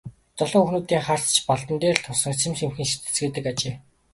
[0.37, 3.75] Залуу хүүхнүүдийн харц ч Балдан дээр л тусан сэмхэн сэмхэн ширтэцгээдэг ажээ.